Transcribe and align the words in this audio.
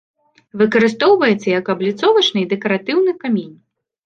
Выкарыстоўваецца 0.61 1.45
як 1.59 1.69
абліцовачны 1.75 2.39
і 2.45 2.49
дэкаратыўны 2.55 3.15
камень. 3.23 3.55